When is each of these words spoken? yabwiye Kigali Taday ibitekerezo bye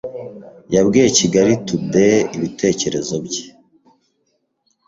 yabwiye 0.75 1.07
Kigali 1.17 1.53
Taday 1.67 2.15
ibitekerezo 2.35 3.15
bye 3.25 3.45